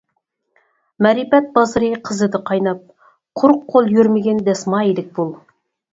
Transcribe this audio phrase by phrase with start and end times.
[1.05, 2.81] مەرىپەت بازىرى قىزىدى قايناپ،
[3.43, 5.31] قۇرۇق قول يۈرمىگىن دەسمايىلىك بول.